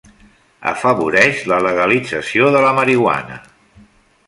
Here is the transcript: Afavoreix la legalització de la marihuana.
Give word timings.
Afavoreix 0.71 1.43
la 1.51 1.59
legalització 1.67 2.49
de 2.57 2.65
la 2.67 2.73
marihuana. 2.81 3.41